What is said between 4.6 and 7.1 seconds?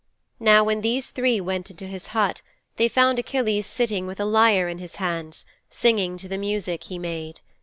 in his hands, singing to the music he